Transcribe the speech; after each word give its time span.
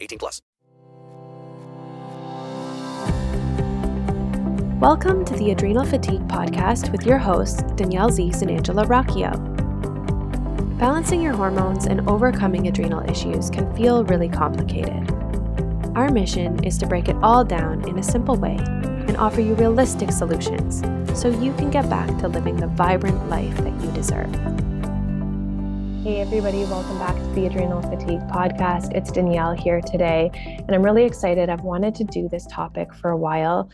18 0.00 0.18
plus. 0.18 0.42
Welcome 4.80 5.24
to 5.24 5.34
the 5.34 5.50
Adrenal 5.50 5.84
Fatigue 5.84 6.26
Podcast 6.28 6.92
with 6.92 7.04
your 7.04 7.18
hosts, 7.18 7.62
Danielle 7.74 8.10
Zeese 8.10 8.42
and 8.42 8.50
Angela 8.50 8.86
Rocchio. 8.86 9.32
Balancing 10.78 11.20
your 11.20 11.32
hormones 11.32 11.86
and 11.86 12.08
overcoming 12.08 12.68
adrenal 12.68 13.08
issues 13.10 13.50
can 13.50 13.74
feel 13.74 14.04
really 14.04 14.28
complicated. 14.28 15.10
Our 15.96 16.10
mission 16.12 16.62
is 16.62 16.78
to 16.78 16.86
break 16.86 17.08
it 17.08 17.16
all 17.22 17.42
down 17.42 17.88
in 17.88 17.98
a 17.98 18.02
simple 18.04 18.36
way 18.36 18.56
and 18.60 19.16
offer 19.16 19.40
you 19.40 19.54
realistic 19.54 20.12
solutions 20.12 20.80
so 21.20 21.28
you 21.28 21.52
can 21.54 21.70
get 21.70 21.90
back 21.90 22.06
to 22.18 22.28
living 22.28 22.54
the 22.54 22.68
vibrant 22.68 23.28
life 23.28 23.56
that 23.56 23.82
you 23.82 23.90
deserve. 23.90 24.32
Hey, 26.04 26.20
everybody, 26.20 26.58
welcome 26.58 26.96
back 26.96 27.16
to 27.16 27.28
the 27.34 27.46
Adrenal 27.46 27.82
Fatigue 27.82 28.20
Podcast. 28.28 28.94
It's 28.94 29.10
Danielle 29.10 29.52
here 29.52 29.80
today, 29.80 30.30
and 30.34 30.70
I'm 30.72 30.80
really 30.80 31.04
excited. 31.04 31.50
I've 31.50 31.62
wanted 31.62 31.96
to 31.96 32.04
do 32.04 32.28
this 32.28 32.46
topic 32.46 32.94
for 32.94 33.10
a 33.10 33.16
while 33.16 33.68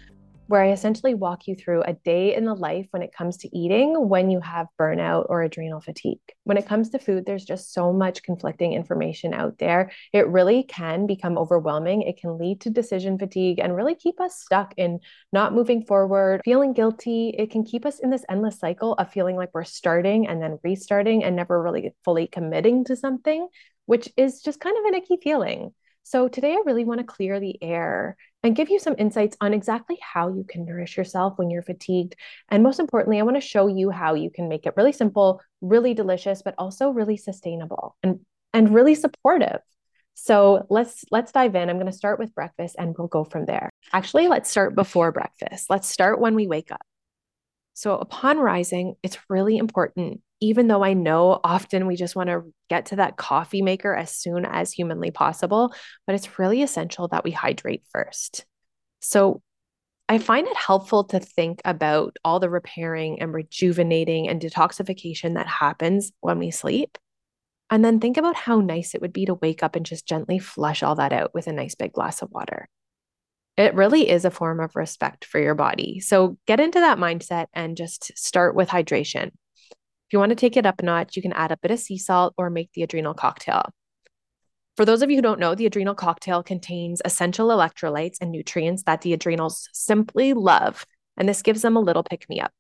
where 0.47 0.63
I 0.63 0.73
essentially 0.73 1.15
walk 1.15 1.47
you 1.47 1.55
through 1.55 1.83
a 1.83 1.95
day 1.95 2.35
in 2.35 2.45
the 2.45 2.55
life 2.55 2.87
when 2.91 3.03
it 3.03 3.15
comes 3.15 3.39
to 3.39 3.57
eating 3.57 4.09
when 4.09 4.31
you 4.31 4.41
have 4.41 4.67
burnout 4.79 5.27
or 5.29 5.43
adrenal 5.43 5.81
fatigue. 5.81 6.21
When 6.45 6.59
it 6.59 6.67
comes 6.67 6.91
to 6.91 6.99
food, 6.99 7.25
there's 7.25 7.45
just 7.45 7.73
so 7.73 7.93
much 7.93 8.23
conflicting 8.23 8.75
information 8.75 9.33
out 9.33 9.59
there. 9.59 9.91
It 10.13 10.29
really 10.29 10.63
can 10.65 11.07
become 11.07 11.39
overwhelming. 11.39 12.03
It 12.03 12.19
can 12.19 12.39
lead 12.39 12.61
to 12.63 12.71
decision 12.71 13.19
fatigue 13.19 13.59
and 13.59 13.75
really 13.75 13.95
keep 13.95 14.21
us 14.21 14.39
stuck 14.39 14.75
in 14.77 15.01
not 15.33 15.55
moving 15.55 15.83
forward, 15.83 16.43
feeling 16.45 16.75
guilty. 16.75 17.35
It 17.39 17.51
can 17.51 17.65
keep 17.65 17.87
us 17.87 17.99
in 17.99 18.11
this 18.11 18.25
endless 18.29 18.59
cycle 18.59 18.93
of 18.95 19.11
feeling 19.11 19.37
like 19.37 19.51
we're 19.55 19.65
starting 19.65 20.27
and 20.27 20.43
then 20.43 20.59
restarting 20.63 21.25
and 21.25 21.37
never 21.37 21.63
really 21.63 21.95
fully 22.05 22.27
committing 22.27 22.85
to 22.85 22.97
something, 22.97 23.49
which 23.87 24.13
is 24.17 24.43
just 24.43 24.61
kind 24.61 24.77
of 24.77 24.85
an 24.85 24.95
icky 24.95 25.17
feeling. 25.23 25.73
So, 26.05 26.29
today 26.29 26.53
I 26.53 26.63
really 26.67 26.85
want 26.85 27.01
to 27.01 27.07
clear 27.07 27.41
the 27.41 27.57
air 27.63 28.17
and 28.43 28.55
give 28.55 28.69
you 28.69 28.79
some 28.79 28.95
insights 28.99 29.39
on 29.41 29.55
exactly 29.55 29.99
how 30.03 30.29
you 30.29 30.45
can 30.45 30.67
nourish 30.67 30.99
yourself 30.99 31.33
when 31.37 31.51
you're 31.51 31.63
fatigued. 31.63 32.15
And 32.51 32.63
most 32.63 32.79
importantly, 32.79 33.19
I 33.19 33.23
want 33.23 33.39
to 33.39 33.41
show 33.41 33.67
you 33.69 33.89
how 33.89 34.13
you 34.13 34.31
can 34.31 34.49
make 34.49 34.67
it 34.67 34.75
really 34.77 34.93
simple, 34.93 35.41
really 35.63 35.95
delicious, 35.95 36.43
but 36.43 36.55
also 36.59 36.91
really 36.91 37.17
sustainable 37.17 37.97
and, 38.03 38.21
and 38.53 38.75
really 38.75 38.95
supportive. 38.95 39.61
So 40.13 40.67
let's 40.69 41.05
let's 41.11 41.33
dive 41.33 41.55
in. 41.55 41.71
I'm 41.71 41.77
going 41.77 41.91
to 41.91 41.93
start 41.93 42.19
with 42.19 42.35
breakfast 42.35 42.77
and 42.79 42.95
we'll 42.97 43.09
go 43.09 43.25
from 43.25 43.47
there. 43.47 43.71
Actually, 43.93 44.29
let's 44.29 44.51
start 44.51 44.75
before 44.75 45.11
breakfast. 45.11 45.71
Let's 45.71 45.89
start 45.89 46.21
when 46.21 46.35
we 46.35 46.47
wake 46.47 46.71
up. 46.71 46.83
So 47.73 47.97
upon 47.97 48.39
rising, 48.39 48.95
it's 49.03 49.19
really 49.29 49.57
important 49.57 50.21
even 50.41 50.69
though 50.69 50.85
I 50.85 50.95
know 50.95 51.41
often 51.43 51.87
we 51.87 51.97
just 51.97 52.17
want 52.17 52.29
to 52.29 52.53
get 52.69 52.87
to 52.87 52.97
that 52.97 53.17
coffee 53.17 53.63
maker 53.63 53.95
as 53.95 54.11
soon 54.11 54.45
as 54.45 54.73
humanly 54.73 55.11
possible, 55.11 55.75
but 56.07 56.15
it's 56.15 56.39
really 56.39 56.63
essential 56.63 57.09
that 57.09 57.25
we 57.25 57.31
hydrate 57.31 57.85
first. 57.93 58.45
So 59.01 59.43
I 60.09 60.19
find 60.19 60.47
it 60.47 60.57
helpful 60.57 61.05
to 61.05 61.21
think 61.21 61.63
about 61.65 62.19
all 62.25 62.41
the 62.41 62.51
repairing 62.51 63.21
and 63.23 63.33
rejuvenating 63.33 64.29
and 64.29 64.41
detoxification 64.41 65.35
that 65.35 65.47
happens 65.47 66.13
when 66.21 66.39
we 66.39 66.51
sleep. 66.51 66.99
And 67.71 67.83
then 67.83 68.01
think 68.01 68.19
about 68.19 68.37
how 68.37 68.61
nice 68.61 68.95
it 68.95 69.01
would 69.01 69.13
be 69.13 69.25
to 69.27 69.35
wake 69.35 69.63
up 69.63 69.77
and 69.77 69.87
just 69.87 70.07
gently 70.07 70.39
flush 70.39 70.83
all 70.83 70.97
that 70.97 71.15
out 71.15 71.33
with 71.33 71.47
a 71.47 71.53
nice 71.53 71.75
big 71.75 71.93
glass 71.93 72.21
of 72.21 72.31
water. 72.31 72.69
It 73.57 73.75
really 73.75 74.11
is 74.11 74.25
a 74.25 74.31
form 74.31 74.61
of 74.61 74.77
respect 74.77 75.25
for 75.25 75.41
your 75.41 75.55
body. 75.55 76.01
So 76.01 76.37
get 76.47 76.61
into 76.61 76.81
that 76.81 76.99
mindset 76.99 77.47
and 77.55 77.77
just 77.77 78.17
start 78.19 78.55
with 78.55 78.69
hydration 78.69 79.31
you 80.13 80.19
want 80.19 80.31
to 80.31 80.37
take 80.37 80.57
it 80.57 80.67
up 80.67 80.81
a 80.81 80.85
notch, 80.85 81.17
you 81.17 81.23
can 81.23 81.33
add 81.33 81.53
a 81.53 81.57
bit 81.57 81.71
of 81.71 81.79
sea 81.79 81.99
salt 81.99 82.35
or 82.37 82.51
make 82.51 82.71
the 82.73 82.83
adrenal 82.83 83.15
cocktail. 83.15 83.63
For 84.77 84.85
those 84.85 85.03
of 85.03 85.11
you 85.11 85.17
who 85.17 85.23
don't 85.23 85.39
know, 85.39 85.55
the 85.55 85.67
adrenal 85.67 85.95
cocktail 85.95 86.43
contains 86.43 87.01
essential 87.05 87.49
electrolytes 87.49 88.17
and 88.21 88.33
nutrients 88.33 88.83
that 88.85 89.03
the 89.03 89.13
adrenals 89.13 89.69
simply 89.73 90.35
love, 90.35 90.85
and 91.17 91.29
this 91.29 91.43
gives 91.43 91.63
them 91.63 91.77
a 91.77 91.81
little 91.81 92.03
pick 92.03 92.29
me 92.29 92.41
up. 92.41 92.53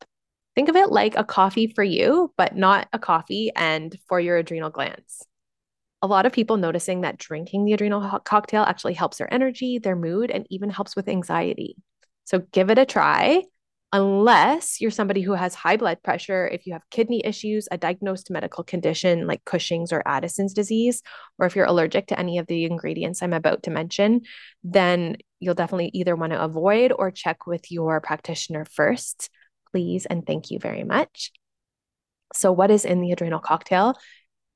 Think 0.54 0.68
of 0.68 0.76
it 0.76 0.92
like 0.92 1.16
a 1.16 1.24
coffee 1.24 1.66
for 1.66 1.82
you, 1.82 2.32
but 2.36 2.56
not 2.56 2.88
a 2.92 2.98
coffee 2.98 3.50
and 3.56 3.98
for 4.06 4.20
your 4.20 4.36
adrenal 4.36 4.70
glands. 4.70 5.26
A 6.02 6.06
lot 6.06 6.26
of 6.26 6.32
people 6.32 6.56
noticing 6.56 7.00
that 7.00 7.18
drinking 7.18 7.64
the 7.64 7.72
adrenal 7.72 8.20
cocktail 8.20 8.62
actually 8.62 8.94
helps 8.94 9.16
their 9.16 9.32
energy, 9.32 9.78
their 9.78 9.96
mood, 9.96 10.30
and 10.30 10.46
even 10.50 10.70
helps 10.70 10.94
with 10.94 11.08
anxiety. 11.08 11.76
So 12.24 12.40
give 12.52 12.70
it 12.70 12.78
a 12.78 12.86
try 12.86 13.42
unless 13.94 14.80
you're 14.80 14.90
somebody 14.90 15.22
who 15.22 15.34
has 15.34 15.54
high 15.54 15.76
blood 15.76 16.02
pressure, 16.02 16.48
if 16.48 16.66
you 16.66 16.72
have 16.72 16.82
kidney 16.90 17.22
issues, 17.24 17.68
a 17.70 17.78
diagnosed 17.78 18.28
medical 18.28 18.64
condition 18.64 19.28
like 19.28 19.44
Cushing's 19.44 19.92
or 19.92 20.02
Addison's 20.04 20.52
disease, 20.52 21.00
or 21.38 21.46
if 21.46 21.54
you're 21.54 21.64
allergic 21.64 22.08
to 22.08 22.18
any 22.18 22.38
of 22.38 22.48
the 22.48 22.64
ingredients 22.64 23.22
I'm 23.22 23.32
about 23.32 23.62
to 23.62 23.70
mention, 23.70 24.22
then 24.64 25.16
you'll 25.38 25.54
definitely 25.54 25.92
either 25.94 26.16
want 26.16 26.32
to 26.32 26.42
avoid 26.42 26.90
or 26.90 27.12
check 27.12 27.46
with 27.46 27.70
your 27.70 28.00
practitioner 28.00 28.64
first. 28.64 29.30
Please 29.70 30.06
and 30.06 30.26
thank 30.26 30.50
you 30.50 30.58
very 30.58 30.82
much. 30.82 31.30
So, 32.32 32.50
what 32.50 32.72
is 32.72 32.84
in 32.84 33.00
the 33.00 33.12
adrenal 33.12 33.38
cocktail? 33.38 33.94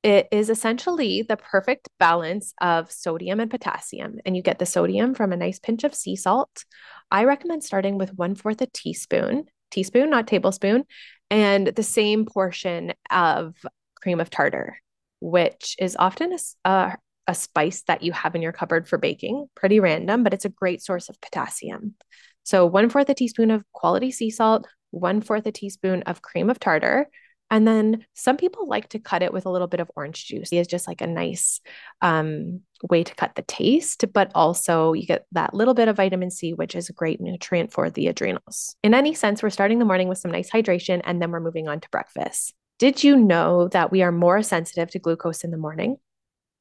It 0.03 0.29
is 0.31 0.49
essentially 0.49 1.23
the 1.23 1.37
perfect 1.37 1.89
balance 1.99 2.55
of 2.61 2.91
sodium 2.91 3.41
and 3.41 3.51
potassium, 3.51 4.19
and 4.25 4.37
you 4.37 4.43
get 4.43 4.59
the 4.59 4.67
sodium 4.67 5.15
from 5.15 5.33
a 5.33 5.37
nice 5.37 5.59
pinch 5.59 5.85
of 5.85 5.95
sea 5.95 6.17
salt 6.17 6.65
I 7.11 7.25
recommend 7.25 7.65
starting 7.65 7.99
with 7.99 8.15
one 8.15 8.35
fourth 8.35 8.61
a 8.61 8.67
teaspoon, 8.67 9.47
teaspoon, 9.71 10.11
not 10.11 10.27
tablespoon, 10.27 10.85
and 11.31 11.69
the 11.69 11.83
same 11.83 12.27
portion 12.27 12.93
of 13.11 13.55
cream 14.01 14.21
of 14.21 14.31
tartar, 14.31 14.79
which 15.21 15.77
is 15.79 15.97
often 15.99 16.33
a, 16.33 16.69
a, 16.69 16.97
a 17.27 17.35
spice 17.35 17.83
that 17.87 18.03
you 18.03 18.13
have 18.13 18.35
in 18.35 18.43
your 18.43 18.53
cupboard 18.53 18.89
for 18.89 18.99
baking. 18.99 19.47
Pretty 19.55 19.81
random, 19.81 20.23
but 20.23 20.35
it's 20.35 20.45
a 20.45 20.51
great 20.51 20.83
source 20.83 21.09
of 21.09 21.21
potassium. 21.21 21.95
So, 22.43 22.67
one 22.67 22.91
fourth 22.91 23.09
a 23.09 23.15
teaspoon 23.15 23.51
of 23.51 23.65
quality 23.73 24.11
sea 24.11 24.31
salt, 24.31 24.67
one 24.91 25.21
fourth 25.21 25.47
a 25.47 25.53
teaspoon 25.53 26.03
of 26.03 26.23
cream 26.23 26.51
of 26.51 26.61
tartar, 26.61 27.09
and 27.51 27.67
then 27.67 28.05
some 28.15 28.37
people 28.37 28.69
like 28.69 28.91
to 28.91 28.99
cut 28.99 29.23
it 29.23 29.33
with 29.33 29.47
a 29.47 29.51
little 29.51 29.67
bit 29.67 29.81
of 29.81 29.91
orange 29.97 30.27
juice. 30.27 30.53
It's 30.53 30.69
just 30.69 30.87
like 30.87 31.01
a 31.01 31.07
nice 31.07 31.61
um, 32.03 32.61
way 32.91 33.03
to 33.03 33.15
cut 33.15 33.35
the 33.35 33.43
taste, 33.43 34.05
but 34.13 34.31
also 34.35 34.93
you 34.93 35.07
get 35.07 35.25
that 35.33 35.55
little 35.55 35.75
bit 35.75 35.89
of 35.89 35.97
vitamin 35.97 36.31
C, 36.31 36.53
which 36.53 36.75
is 36.75 36.89
a 36.89 36.93
great 36.93 37.21
nutrient 37.21 37.73
for 37.73 37.91
the 37.91 38.09
adrenals. 38.09 38.77
In 38.83 38.93
any 38.93 39.15
sense, 39.15 39.43
we're 39.43 39.51
starting 39.51 39.79
the 39.79 39.85
morning 39.85 40.09
with 40.09 40.19
some 40.19 40.31
nice 40.31 40.51
hydration 40.51 41.01
and 41.05 41.23
then 41.23 41.31
we're 41.31 41.41
moving 41.41 41.69
on 41.69 41.81
to 41.81 41.89
breakfast. 41.91 42.55
Did 42.79 43.03
you 43.03 43.17
know 43.17 43.69
that 43.69 43.91
we 43.91 44.03
are 44.03 44.13
more 44.13 44.43
sensitive 44.43 44.91
to 44.91 44.99
glucose 44.99 45.43
in 45.43 45.51
the 45.51 45.57
morning 45.57 45.97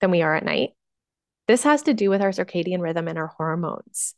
than 0.02 0.10
we 0.10 0.22
are 0.22 0.36
at 0.36 0.46
night? 0.46 0.72
This 1.48 1.64
has 1.64 1.84
to 1.84 1.94
do 1.94 2.10
with 2.10 2.22
our 2.22 2.32
circadian 2.32 2.82
rhythm 2.82 3.08
and 3.08 3.18
our 3.18 3.28
hormones. 3.28 4.16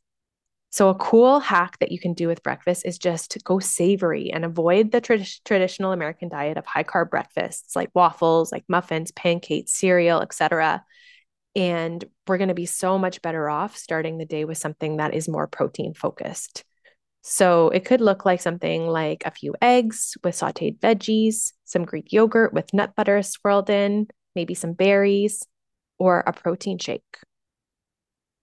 So, 0.71 0.89
a 0.89 0.95
cool 0.95 1.39
hack 1.39 1.79
that 1.79 1.91
you 1.91 1.99
can 1.99 2.13
do 2.13 2.27
with 2.27 2.43
breakfast 2.43 2.85
is 2.85 2.99
just 2.99 3.31
to 3.31 3.39
go 3.39 3.57
savory 3.57 4.31
and 4.31 4.45
avoid 4.45 4.91
the 4.91 5.01
tra- 5.01 5.25
traditional 5.43 5.91
American 5.91 6.29
diet 6.29 6.57
of 6.57 6.65
high 6.65 6.83
carb 6.83 7.09
breakfasts 7.09 7.75
like 7.75 7.89
waffles, 7.95 8.51
like 8.51 8.65
muffins, 8.67 9.11
pancakes, 9.11 9.73
cereal, 9.73 10.21
etc. 10.21 10.83
And 11.55 12.05
we're 12.27 12.37
going 12.37 12.49
to 12.49 12.53
be 12.53 12.67
so 12.67 12.99
much 12.99 13.21
better 13.23 13.49
off 13.49 13.77
starting 13.77 14.17
the 14.17 14.25
day 14.25 14.45
with 14.45 14.59
something 14.59 14.97
that 14.97 15.15
is 15.15 15.27
more 15.27 15.47
protein 15.47 15.95
focused. 15.95 16.63
So, 17.23 17.69
it 17.69 17.83
could 17.83 18.01
look 18.01 18.23
like 18.23 18.39
something 18.39 18.85
like 18.85 19.23
a 19.25 19.31
few 19.31 19.55
eggs 19.63 20.17
with 20.23 20.35
sauteed 20.35 20.77
veggies, 20.79 21.51
some 21.65 21.83
Greek 21.83 22.13
yogurt 22.13 22.53
with 22.53 22.75
nut 22.75 22.93
butter 22.95 23.23
swirled 23.23 23.71
in, 23.71 24.07
maybe 24.35 24.53
some 24.53 24.73
berries, 24.73 25.47
or 25.97 26.19
a 26.27 26.31
protein 26.31 26.77
shake 26.77 27.03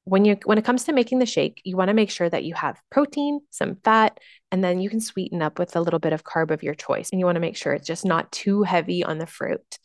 when 0.06 0.24
you 0.24 0.38
when 0.44 0.56
it 0.56 0.64
comes 0.64 0.84
to 0.84 0.92
making 0.92 1.18
the 1.18 1.26
shake, 1.26 1.60
you 1.64 1.76
want 1.76 1.88
to 1.88 1.94
make 1.94 2.10
sure 2.10 2.30
that 2.30 2.44
you 2.44 2.54
have 2.54 2.80
protein, 2.90 3.40
some 3.50 3.76
fat, 3.82 4.18
and 4.52 4.62
then 4.62 4.78
you 4.78 4.88
can 4.88 5.00
sweeten 5.00 5.42
up 5.42 5.58
with 5.58 5.74
a 5.74 5.80
little 5.80 5.98
bit 5.98 6.12
of 6.12 6.22
carb 6.22 6.52
of 6.52 6.62
your 6.62 6.74
choice. 6.74 7.10
And 7.10 7.18
you 7.18 7.26
want 7.26 7.34
to 7.34 7.40
make 7.40 7.56
sure 7.56 7.72
it's 7.72 7.88
just 7.88 8.04
not 8.04 8.30
too 8.30 8.62
heavy 8.62 9.02
on 9.02 9.18
the 9.18 9.26
fruit. 9.26 9.78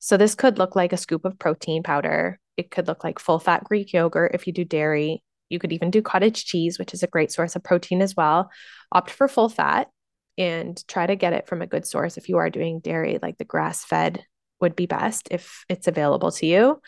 So 0.00 0.18
this 0.18 0.34
could 0.34 0.58
look 0.58 0.76
like 0.76 0.92
a 0.92 0.98
scoop 0.98 1.24
of 1.24 1.38
protein 1.38 1.82
powder. 1.82 2.38
It 2.58 2.70
could 2.70 2.86
look 2.86 3.02
like 3.02 3.18
full 3.18 3.38
fat 3.38 3.64
Greek 3.64 3.94
yogurt 3.94 4.32
if 4.34 4.46
you 4.46 4.52
do 4.52 4.66
dairy. 4.66 5.22
You 5.48 5.58
could 5.58 5.72
even 5.72 5.90
do 5.90 6.02
cottage 6.02 6.44
cheese, 6.44 6.78
which 6.78 6.92
is 6.92 7.02
a 7.02 7.08
great 7.08 7.32
source 7.32 7.56
of 7.56 7.64
protein 7.64 8.02
as 8.02 8.14
well. 8.14 8.50
Opt 8.92 9.10
for 9.10 9.28
full 9.28 9.48
fat 9.48 9.88
and 10.36 10.86
try 10.88 11.06
to 11.06 11.16
get 11.16 11.32
it 11.32 11.46
from 11.48 11.62
a 11.62 11.66
good 11.66 11.86
source. 11.86 12.18
If 12.18 12.28
you 12.28 12.36
are 12.36 12.50
doing 12.50 12.80
dairy, 12.80 13.18
like 13.22 13.38
the 13.38 13.46
grass 13.46 13.82
fed 13.82 14.26
would 14.60 14.76
be 14.76 14.84
best 14.84 15.28
if 15.30 15.64
it's 15.70 15.88
available 15.88 16.32
to 16.32 16.44
you. 16.46 16.82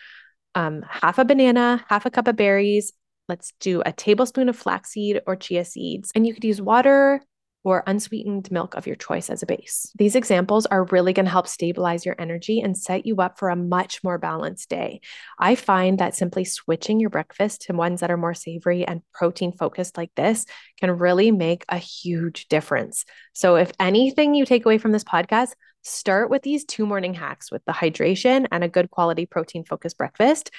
Um, 0.56 0.84
half 0.88 1.18
a 1.18 1.24
banana, 1.24 1.84
half 1.88 2.06
a 2.06 2.10
cup 2.10 2.26
of 2.26 2.34
berries. 2.34 2.92
Let's 3.28 3.52
do 3.60 3.82
a 3.86 3.92
tablespoon 3.92 4.48
of 4.48 4.56
flaxseed 4.56 5.20
or 5.26 5.36
chia 5.36 5.64
seeds. 5.64 6.10
And 6.14 6.26
you 6.26 6.34
could 6.34 6.44
use 6.44 6.60
water, 6.60 7.22
or 7.66 7.82
unsweetened 7.88 8.48
milk 8.52 8.76
of 8.76 8.86
your 8.86 8.94
choice 8.94 9.28
as 9.28 9.42
a 9.42 9.46
base. 9.46 9.90
These 9.98 10.14
examples 10.14 10.66
are 10.66 10.84
really 10.84 11.12
going 11.12 11.26
to 11.26 11.32
help 11.32 11.48
stabilize 11.48 12.06
your 12.06 12.14
energy 12.16 12.60
and 12.60 12.78
set 12.78 13.06
you 13.06 13.16
up 13.16 13.40
for 13.40 13.48
a 13.48 13.56
much 13.56 14.04
more 14.04 14.18
balanced 14.18 14.68
day. 14.70 15.00
I 15.36 15.56
find 15.56 15.98
that 15.98 16.14
simply 16.14 16.44
switching 16.44 17.00
your 17.00 17.10
breakfast 17.10 17.62
to 17.62 17.72
ones 17.72 18.02
that 18.02 18.10
are 18.12 18.16
more 18.16 18.34
savory 18.34 18.86
and 18.86 19.02
protein 19.12 19.50
focused 19.50 19.96
like 19.96 20.12
this 20.14 20.46
can 20.78 20.92
really 20.92 21.32
make 21.32 21.64
a 21.68 21.76
huge 21.76 22.46
difference. 22.46 23.04
So, 23.32 23.56
if 23.56 23.72
anything 23.80 24.36
you 24.36 24.46
take 24.46 24.64
away 24.64 24.78
from 24.78 24.92
this 24.92 25.02
podcast, 25.02 25.54
start 25.86 26.30
with 26.30 26.42
these 26.42 26.64
two 26.64 26.86
morning 26.86 27.14
hacks 27.14 27.50
with 27.50 27.64
the 27.64 27.72
hydration 27.72 28.46
and 28.50 28.64
a 28.64 28.68
good 28.68 28.90
quality 28.90 29.26
protein 29.26 29.64
focused 29.64 29.98
breakfast. 29.98 30.50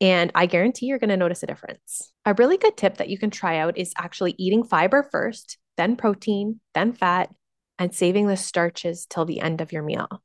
And 0.00 0.30
I 0.34 0.46
guarantee 0.46 0.86
you're 0.86 0.98
going 0.98 1.10
to 1.10 1.16
notice 1.16 1.42
a 1.42 1.46
difference. 1.46 2.12
A 2.24 2.34
really 2.34 2.58
good 2.58 2.76
tip 2.76 2.98
that 2.98 3.08
you 3.08 3.18
can 3.18 3.30
try 3.30 3.58
out 3.58 3.78
is 3.78 3.94
actually 3.96 4.34
eating 4.38 4.64
fiber 4.64 5.08
first 5.10 5.58
then 5.76 5.96
protein, 5.96 6.60
then 6.74 6.92
fat, 6.92 7.30
and 7.78 7.94
saving 7.94 8.26
the 8.26 8.36
starches 8.36 9.06
till 9.06 9.24
the 9.24 9.40
end 9.40 9.60
of 9.60 9.72
your 9.72 9.82
meal. 9.82 10.22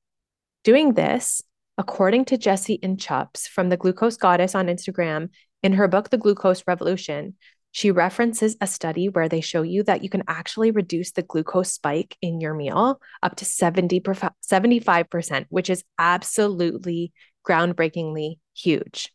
Doing 0.63 0.93
this, 0.93 1.41
according 1.77 2.25
to 2.25 2.37
Jessie 2.37 2.79
Inchauspé 2.81 3.47
from 3.47 3.69
the 3.69 3.77
Glucose 3.77 4.17
Goddess 4.17 4.55
on 4.55 4.67
Instagram, 4.67 5.29
in 5.63 5.73
her 5.73 5.87
book, 5.87 6.09
The 6.09 6.17
Glucose 6.17 6.63
Revolution, 6.65 7.35
she 7.71 7.91
references 7.91 8.57
a 8.59 8.67
study 8.67 9.09
where 9.09 9.29
they 9.29 9.41
show 9.41 9.61
you 9.61 9.83
that 9.83 10.03
you 10.03 10.09
can 10.09 10.23
actually 10.27 10.71
reduce 10.71 11.11
the 11.11 11.21
glucose 11.21 11.71
spike 11.71 12.17
in 12.21 12.41
your 12.41 12.53
meal 12.53 12.99
up 13.23 13.35
to 13.37 13.45
70 13.45 14.01
75%, 14.01 15.45
which 15.49 15.69
is 15.69 15.83
absolutely 15.97 17.13
groundbreakingly 17.47 18.35
huge. 18.53 19.11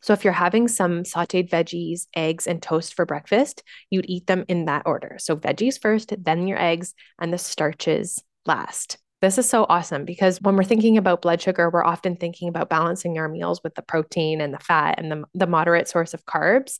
So 0.00 0.12
if 0.12 0.24
you're 0.24 0.32
having 0.32 0.68
some 0.68 1.02
sauteed 1.02 1.50
veggies, 1.50 2.06
eggs, 2.14 2.46
and 2.46 2.62
toast 2.62 2.94
for 2.94 3.04
breakfast, 3.04 3.62
you'd 3.90 4.08
eat 4.08 4.26
them 4.26 4.44
in 4.48 4.66
that 4.66 4.82
order. 4.86 5.16
So 5.18 5.36
veggies 5.36 5.80
first, 5.80 6.12
then 6.18 6.46
your 6.46 6.60
eggs, 6.60 6.94
and 7.18 7.32
the 7.32 7.38
starches 7.38 8.22
last. 8.46 8.98
This 9.20 9.38
is 9.38 9.48
so 9.48 9.66
awesome 9.68 10.04
because 10.04 10.40
when 10.40 10.54
we're 10.54 10.62
thinking 10.62 10.96
about 10.96 11.22
blood 11.22 11.42
sugar, 11.42 11.68
we're 11.68 11.84
often 11.84 12.14
thinking 12.14 12.48
about 12.48 12.68
balancing 12.68 13.18
our 13.18 13.28
meals 13.28 13.60
with 13.64 13.74
the 13.74 13.82
protein 13.82 14.40
and 14.40 14.54
the 14.54 14.60
fat 14.60 14.94
and 14.98 15.10
the, 15.10 15.24
the 15.34 15.48
moderate 15.48 15.88
source 15.88 16.14
of 16.14 16.24
carbs, 16.24 16.78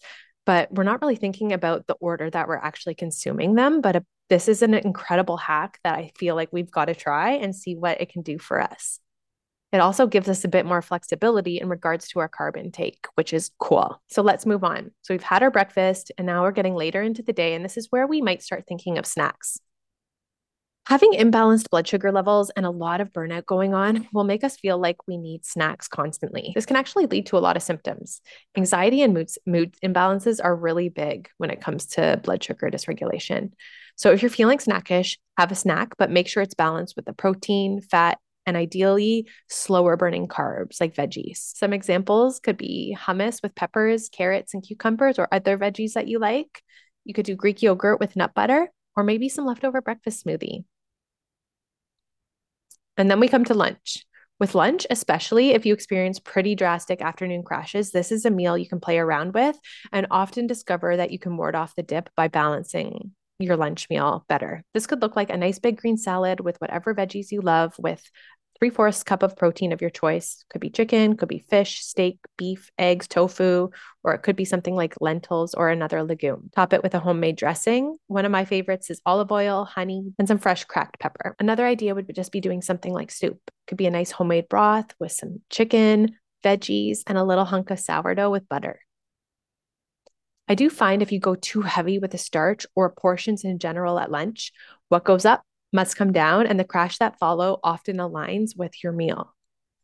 but 0.49 0.73
we're 0.73 0.83
not 0.83 1.03
really 1.03 1.15
thinking 1.15 1.53
about 1.53 1.87
the 1.87 1.95
order 2.01 2.31
that 2.31 2.49
we're 2.49 2.57
actually 2.57 2.95
consuming 2.95 3.55
them. 3.55 3.83
But 3.83 3.97
a, 3.97 4.05
this 4.31 4.49
is 4.49 4.63
an 4.63 4.73
incredible 4.73 5.37
hack 5.37 5.79
that 5.85 5.95
I 5.95 6.11
feel 6.17 6.37
like 6.37 6.49
we've 6.51 6.71
got 6.71 6.87
to 6.87 6.95
try 6.95 7.33
and 7.33 7.55
see 7.55 7.77
what 7.77 8.01
it 8.01 8.09
can 8.09 8.23
do 8.23 8.39
for 8.39 8.59
us. 8.59 8.99
It 9.75 9.81
also 9.83 10.07
gives 10.07 10.27
us 10.27 10.45
a 10.45 10.49
bit 10.49 10.65
more 10.65 10.81
flexibility 10.81 11.61
in 11.61 11.69
regards 11.69 12.09
to 12.09 12.21
our 12.21 12.31
carb 12.31 12.57
intake, 12.57 13.05
which 13.17 13.35
is 13.35 13.51
cool. 13.59 14.01
So 14.09 14.23
let's 14.23 14.47
move 14.47 14.65
on. 14.65 14.91
So 15.03 15.13
we've 15.13 15.23
had 15.23 15.43
our 15.43 15.51
breakfast 15.51 16.13
and 16.17 16.27
now 16.27 16.41
we're 16.41 16.53
getting 16.53 16.75
later 16.75 17.03
into 17.03 17.23
the 17.23 17.35
day, 17.35 17.53
and 17.53 17.63
this 17.63 17.77
is 17.77 17.89
where 17.91 18.07
we 18.07 18.23
might 18.23 18.43
start 18.43 18.65
thinking 18.67 18.97
of 18.97 19.05
snacks. 19.05 19.59
Having 20.89 21.13
imbalanced 21.19 21.69
blood 21.69 21.87
sugar 21.87 22.11
levels 22.11 22.49
and 22.57 22.65
a 22.65 22.71
lot 22.71 23.03
of 23.03 23.13
burnout 23.13 23.45
going 23.45 23.75
on 23.75 24.09
will 24.15 24.25
make 24.25 24.43
us 24.43 24.57
feel 24.57 24.79
like 24.79 25.07
we 25.07 25.19
need 25.19 25.45
snacks 25.45 25.87
constantly. 25.87 26.53
This 26.55 26.65
can 26.65 26.77
actually 26.77 27.05
lead 27.05 27.27
to 27.27 27.37
a 27.37 27.45
lot 27.45 27.59
of 27.59 27.63
symptoms. 27.63 28.23
Anxiety 28.57 29.03
and 29.03 29.13
mood, 29.13 29.29
mood 29.45 29.77
imbalances 29.85 30.41
are 30.43 30.57
really 30.57 30.89
big 30.89 31.29
when 31.37 31.51
it 31.51 31.61
comes 31.61 31.85
to 31.89 32.19
blood 32.25 32.43
sugar 32.43 32.71
dysregulation. 32.71 33.53
So 33.97 34.13
if 34.13 34.23
you're 34.23 34.31
feeling 34.31 34.57
snackish, 34.57 35.19
have 35.37 35.53
a 35.53 35.55
snack, 35.55 35.93
but 35.99 36.11
make 36.11 36.27
sure 36.27 36.43
it's 36.43 36.55
balanced 36.55 36.97
with 36.97 37.05
the 37.05 37.13
protein, 37.13 37.83
fat, 37.83 38.19
and 38.47 38.57
ideally 38.57 39.29
slower 39.51 39.99
burning 39.99 40.27
carbs 40.27 40.81
like 40.81 40.95
veggies. 40.95 41.55
Some 41.55 41.75
examples 41.75 42.41
could 42.41 42.57
be 42.57 42.97
hummus 42.99 43.43
with 43.43 43.55
peppers, 43.55 44.09
carrots, 44.09 44.55
and 44.55 44.63
cucumbers, 44.63 45.19
or 45.19 45.29
other 45.31 45.59
veggies 45.59 45.93
that 45.93 46.09
you 46.09 46.19
like. 46.19 46.63
You 47.05 47.13
could 47.13 47.27
do 47.27 47.37
Greek 47.37 47.61
yogurt 47.61 48.01
with 48.01 48.17
nut 48.17 48.33
butter, 48.33 48.69
or 48.97 49.05
maybe 49.05 49.29
some 49.29 49.45
leftover 49.45 49.83
breakfast 49.83 50.25
smoothie. 50.25 50.65
And 52.99 53.11
then 53.11 53.21
we 53.21 53.29
come 53.29 53.45
to 53.45 53.55
lunch. 53.55 54.05
With 54.41 54.55
lunch, 54.55 54.87
especially 54.91 55.51
if 55.51 55.67
you 55.67 55.75
experience 55.75 56.21
pretty 56.21 56.55
drastic 56.55 57.01
afternoon 57.01 57.43
crashes, 57.43 57.91
this 57.91 58.13
is 58.13 58.25
a 58.25 58.31
meal 58.31 58.57
you 58.57 58.69
can 58.69 58.79
play 58.79 58.99
around 58.99 59.35
with 59.35 59.59
and 59.91 60.07
often 60.11 60.47
discover 60.47 60.97
that 60.97 61.11
you 61.11 61.19
can 61.19 61.37
ward 61.37 61.57
off 61.57 61.75
the 61.75 61.83
dip 61.83 62.11
by 62.17 62.29
balancing 62.29 63.13
your 63.41 63.57
lunch 63.57 63.89
meal 63.89 64.25
better. 64.29 64.63
This 64.75 64.87
could 64.87 65.03
look 65.03 65.17
like 65.17 65.31
a 65.31 65.37
nice 65.37 65.59
big 65.59 65.81
green 65.81 65.97
salad 65.97 66.41
with 66.41 66.61
whatever 66.61 66.95
veggies 66.95 67.33
you 67.33 67.41
love, 67.41 67.75
with 67.79 68.03
three 68.59 68.71
fourths 68.71 69.03
cup 69.05 69.23
of 69.23 69.37
protein 69.37 69.73
of 69.73 69.81
your 69.81 69.91
choice. 69.91 70.45
Could 70.51 70.61
be 70.61 70.71
chicken, 70.71 71.17
could 71.17 71.29
be 71.29 71.39
fish, 71.39 71.85
steak, 71.85 72.19
beef, 72.37 72.71
eggs, 72.79 73.07
tofu, 73.07 73.71
or 74.03 74.15
it 74.15 74.23
could 74.23 74.37
be 74.37 74.45
something 74.45 74.75
like 74.75 75.01
lentils 75.01 75.55
or 75.55 75.69
another 75.69 76.03
legume. 76.03 76.51
Top 76.55 76.73
it 76.73 76.83
with 76.83 76.95
a 76.95 76.99
homemade 76.99 77.37
dressing. 77.37 77.97
One 78.07 78.25
of 78.25 78.33
my 78.33 78.45
favorites 78.45 78.91
is 78.91 79.01
olive 79.07 79.31
oil, 79.31 79.65
honey, 79.65 80.13
and 80.19 80.27
some 80.27 80.39
fresh 80.39 80.65
cracked 80.65 80.99
pepper. 80.99 81.37
Another 81.39 81.67
idea 81.67 81.95
would 81.95 82.13
just 82.15 82.33
be 82.33 82.41
doing 82.41 82.63
something 82.63 82.93
like 82.93 83.11
soup. 83.11 83.39
Could 83.67 83.79
be 83.79 83.87
a 83.87 83.91
nice 83.91 84.11
homemade 84.11 84.49
broth 84.49 84.95
with 84.99 85.13
some 85.13 85.41
chicken, 85.51 86.17
veggies, 86.45 87.01
and 87.07 87.19
a 87.19 87.25
little 87.25 87.45
hunk 87.45 87.71
of 87.71 87.79
sourdough 87.79 88.31
with 88.31 88.49
butter. 88.49 88.81
I 90.51 90.55
do 90.55 90.71
find 90.71 91.03
if 91.03 91.13
you 91.13 91.21
go 91.21 91.35
too 91.35 91.61
heavy 91.61 91.99
with 91.99 92.11
the 92.11 92.19
starch 92.19 92.65
or 92.75 92.91
portions 92.91 93.45
in 93.45 93.59
general 93.59 93.99
at 93.99 94.11
lunch, 94.11 94.51
what 94.89 95.05
goes 95.05 95.27
up 95.27 95.43
must 95.73 95.97
come 95.97 96.13
down, 96.13 96.47
and 96.47 96.59
the 96.59 96.65
crash 96.65 96.99
that 96.99 97.19
follow 97.19 97.61
often 97.63 97.97
aligns 97.97 98.57
with 98.57 98.73
your 98.83 98.93
meal. 98.93 99.35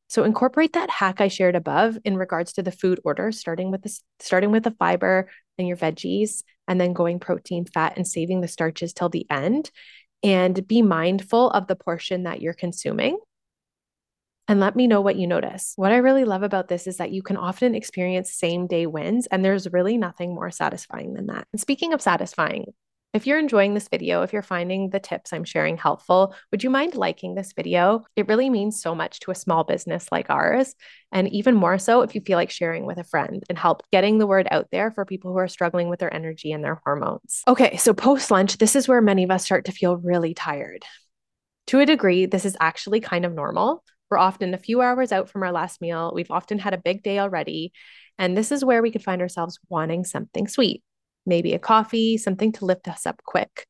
So 0.08 0.24
incorporate 0.24 0.74
that 0.74 0.90
hack 0.90 1.20
I 1.20 1.28
shared 1.28 1.56
above 1.56 1.98
in 2.04 2.16
regards 2.16 2.52
to 2.54 2.62
the 2.62 2.70
food 2.70 3.00
order, 3.04 3.32
starting 3.32 3.70
with 3.70 3.82
the 3.82 4.00
starting 4.20 4.50
with 4.50 4.62
the 4.62 4.70
fiber 4.72 5.28
and 5.58 5.66
your 5.66 5.76
veggies, 5.76 6.42
and 6.68 6.80
then 6.80 6.92
going 6.92 7.18
protein, 7.18 7.64
fat, 7.64 7.94
and 7.96 8.06
saving 8.06 8.40
the 8.40 8.48
starches 8.48 8.92
till 8.92 9.08
the 9.08 9.26
end. 9.30 9.70
And 10.22 10.66
be 10.66 10.80
mindful 10.80 11.50
of 11.50 11.66
the 11.66 11.76
portion 11.76 12.22
that 12.22 12.40
you're 12.40 12.54
consuming. 12.54 13.18
And 14.46 14.60
let 14.60 14.76
me 14.76 14.86
know 14.86 15.00
what 15.00 15.16
you 15.16 15.26
notice. 15.26 15.72
What 15.76 15.92
I 15.92 15.96
really 15.96 16.24
love 16.24 16.42
about 16.42 16.68
this 16.68 16.86
is 16.86 16.98
that 16.98 17.10
you 17.10 17.22
can 17.22 17.36
often 17.36 17.74
experience 17.74 18.32
same 18.32 18.66
day 18.66 18.86
wins, 18.86 19.26
and 19.26 19.44
there's 19.44 19.72
really 19.72 19.96
nothing 19.96 20.34
more 20.34 20.50
satisfying 20.50 21.14
than 21.14 21.26
that. 21.26 21.46
And 21.52 21.60
speaking 21.60 21.92
of 21.92 22.02
satisfying, 22.02 22.72
if 23.14 23.28
you're 23.28 23.38
enjoying 23.38 23.74
this 23.74 23.88
video, 23.88 24.22
if 24.22 24.32
you're 24.32 24.42
finding 24.42 24.90
the 24.90 24.98
tips 24.98 25.32
I'm 25.32 25.44
sharing 25.44 25.76
helpful, 25.76 26.34
would 26.50 26.64
you 26.64 26.68
mind 26.68 26.96
liking 26.96 27.36
this 27.36 27.52
video? 27.52 28.04
It 28.16 28.26
really 28.26 28.50
means 28.50 28.82
so 28.82 28.92
much 28.92 29.20
to 29.20 29.30
a 29.30 29.36
small 29.36 29.62
business 29.62 30.08
like 30.10 30.30
ours. 30.30 30.74
And 31.12 31.28
even 31.28 31.54
more 31.54 31.78
so 31.78 32.02
if 32.02 32.16
you 32.16 32.20
feel 32.20 32.36
like 32.36 32.50
sharing 32.50 32.86
with 32.86 32.98
a 32.98 33.04
friend 33.04 33.44
and 33.48 33.56
help 33.56 33.84
getting 33.92 34.18
the 34.18 34.26
word 34.26 34.48
out 34.50 34.66
there 34.72 34.90
for 34.90 35.04
people 35.04 35.30
who 35.30 35.38
are 35.38 35.46
struggling 35.46 35.88
with 35.88 36.00
their 36.00 36.12
energy 36.12 36.50
and 36.50 36.64
their 36.64 36.80
hormones. 36.84 37.42
Okay, 37.46 37.76
so 37.76 37.94
post 37.94 38.32
lunch, 38.32 38.58
this 38.58 38.74
is 38.74 38.88
where 38.88 39.00
many 39.00 39.22
of 39.22 39.30
us 39.30 39.44
start 39.44 39.66
to 39.66 39.72
feel 39.72 39.96
really 39.96 40.34
tired. 40.34 40.84
To 41.68 41.78
a 41.78 41.86
degree, 41.86 42.26
this 42.26 42.44
is 42.44 42.56
actually 42.60 42.98
kind 42.98 43.24
of 43.24 43.32
normal. 43.32 43.84
We're 44.10 44.18
often 44.18 44.54
a 44.54 44.58
few 44.58 44.82
hours 44.82 45.12
out 45.12 45.30
from 45.30 45.44
our 45.44 45.52
last 45.52 45.80
meal. 45.80 46.10
We've 46.12 46.32
often 46.32 46.58
had 46.58 46.74
a 46.74 46.78
big 46.78 47.04
day 47.04 47.20
already. 47.20 47.72
And 48.18 48.36
this 48.36 48.50
is 48.50 48.64
where 48.64 48.82
we 48.82 48.90
could 48.90 49.04
find 49.04 49.22
ourselves 49.22 49.60
wanting 49.68 50.04
something 50.04 50.48
sweet 50.48 50.82
maybe 51.26 51.54
a 51.54 51.58
coffee, 51.58 52.16
something 52.16 52.52
to 52.52 52.64
lift 52.64 52.88
us 52.88 53.06
up 53.06 53.22
quick. 53.24 53.66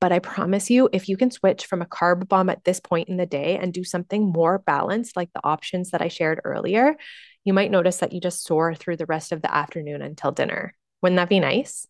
But 0.00 0.12
I 0.12 0.18
promise 0.18 0.70
you, 0.70 0.88
if 0.92 1.08
you 1.08 1.16
can 1.16 1.30
switch 1.30 1.66
from 1.66 1.80
a 1.80 1.86
carb 1.86 2.28
bomb 2.28 2.50
at 2.50 2.64
this 2.64 2.80
point 2.80 3.08
in 3.08 3.16
the 3.16 3.26
day 3.26 3.56
and 3.56 3.72
do 3.72 3.84
something 3.84 4.30
more 4.30 4.58
balanced, 4.58 5.16
like 5.16 5.32
the 5.32 5.44
options 5.44 5.90
that 5.90 6.02
I 6.02 6.08
shared 6.08 6.40
earlier, 6.44 6.96
you 7.44 7.54
might 7.54 7.70
notice 7.70 7.98
that 7.98 8.12
you 8.12 8.20
just 8.20 8.44
soar 8.44 8.74
through 8.74 8.98
the 8.98 9.06
rest 9.06 9.32
of 9.32 9.40
the 9.40 9.54
afternoon 9.54 10.02
until 10.02 10.32
dinner. 10.32 10.74
Wouldn't 11.00 11.16
that 11.16 11.28
be 11.28 11.40
nice? 11.40 11.86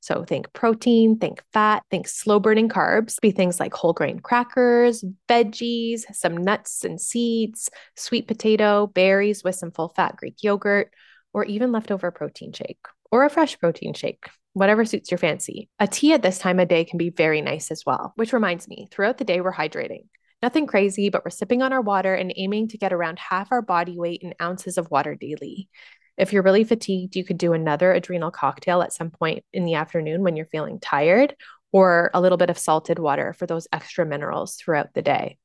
So 0.00 0.24
think 0.24 0.50
protein, 0.54 1.18
think 1.18 1.42
fat, 1.52 1.82
think 1.90 2.08
slow 2.08 2.40
burning 2.40 2.70
carbs, 2.70 3.20
be 3.20 3.30
things 3.30 3.60
like 3.60 3.74
whole 3.74 3.92
grain 3.92 4.20
crackers, 4.20 5.04
veggies, 5.28 6.04
some 6.14 6.38
nuts 6.38 6.84
and 6.84 6.98
seeds, 6.98 7.68
sweet 7.96 8.26
potato, 8.26 8.86
berries 8.86 9.44
with 9.44 9.56
some 9.56 9.70
full 9.70 9.90
fat 9.90 10.16
Greek 10.16 10.42
yogurt, 10.42 10.90
or 11.34 11.44
even 11.44 11.72
leftover 11.72 12.10
protein 12.10 12.52
shake 12.52 12.78
or 13.10 13.24
a 13.24 13.30
fresh 13.30 13.58
protein 13.58 13.94
shake 13.94 14.28
whatever 14.52 14.84
suits 14.84 15.10
your 15.10 15.18
fancy. 15.18 15.68
A 15.78 15.86
tea 15.86 16.12
at 16.12 16.22
this 16.22 16.38
time 16.38 16.58
of 16.58 16.68
day 16.68 16.84
can 16.84 16.98
be 16.98 17.10
very 17.10 17.40
nice 17.40 17.70
as 17.70 17.84
well, 17.86 18.12
which 18.16 18.32
reminds 18.32 18.68
me, 18.68 18.88
throughout 18.90 19.18
the 19.18 19.24
day, 19.24 19.40
we're 19.40 19.52
hydrating. 19.52 20.06
Nothing 20.42 20.66
crazy, 20.66 21.10
but 21.10 21.24
we're 21.24 21.30
sipping 21.30 21.62
on 21.62 21.72
our 21.72 21.82
water 21.82 22.14
and 22.14 22.32
aiming 22.34 22.68
to 22.68 22.78
get 22.78 22.92
around 22.92 23.18
half 23.18 23.52
our 23.52 23.62
body 23.62 23.96
weight 23.98 24.22
in 24.22 24.34
ounces 24.40 24.78
of 24.78 24.90
water 24.90 25.14
daily. 25.14 25.68
If 26.16 26.32
you're 26.32 26.42
really 26.42 26.64
fatigued, 26.64 27.14
you 27.14 27.24
could 27.24 27.38
do 27.38 27.52
another 27.52 27.92
adrenal 27.92 28.30
cocktail 28.30 28.82
at 28.82 28.92
some 28.92 29.10
point 29.10 29.44
in 29.52 29.64
the 29.64 29.74
afternoon 29.74 30.22
when 30.22 30.36
you're 30.36 30.46
feeling 30.46 30.80
tired, 30.80 31.34
or 31.72 32.10
a 32.14 32.20
little 32.20 32.38
bit 32.38 32.50
of 32.50 32.58
salted 32.58 32.98
water 32.98 33.32
for 33.32 33.46
those 33.46 33.68
extra 33.72 34.04
minerals 34.04 34.56
throughout 34.56 34.92
the 34.94 35.02
day. 35.02 35.38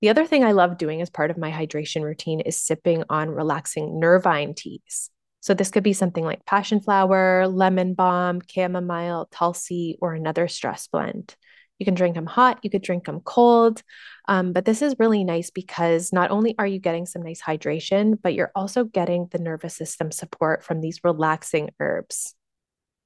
The 0.00 0.08
other 0.08 0.26
thing 0.26 0.44
I 0.44 0.52
love 0.52 0.78
doing 0.78 1.02
as 1.02 1.10
part 1.10 1.30
of 1.30 1.38
my 1.38 1.50
hydration 1.50 2.02
routine 2.02 2.40
is 2.40 2.56
sipping 2.56 3.04
on 3.08 3.30
relaxing 3.30 3.98
nervine 3.98 4.54
teas. 4.54 5.10
So 5.46 5.54
this 5.54 5.70
could 5.70 5.84
be 5.84 5.92
something 5.92 6.24
like 6.24 6.44
passion 6.44 6.80
flower, 6.80 7.46
lemon 7.46 7.94
balm, 7.94 8.40
chamomile, 8.52 9.28
tulsi, 9.30 9.96
or 10.02 10.12
another 10.12 10.48
stress 10.48 10.88
blend. 10.88 11.36
You 11.78 11.86
can 11.86 11.94
drink 11.94 12.16
them 12.16 12.26
hot, 12.26 12.58
you 12.62 12.70
could 12.70 12.82
drink 12.82 13.04
them 13.04 13.20
cold. 13.20 13.80
Um, 14.26 14.52
but 14.52 14.64
this 14.64 14.82
is 14.82 14.96
really 14.98 15.22
nice 15.22 15.50
because 15.50 16.12
not 16.12 16.32
only 16.32 16.56
are 16.58 16.66
you 16.66 16.80
getting 16.80 17.06
some 17.06 17.22
nice 17.22 17.40
hydration, 17.40 18.20
but 18.20 18.34
you're 18.34 18.50
also 18.56 18.82
getting 18.82 19.28
the 19.30 19.38
nervous 19.38 19.76
system 19.76 20.10
support 20.10 20.64
from 20.64 20.80
these 20.80 21.04
relaxing 21.04 21.70
herbs. 21.78 22.34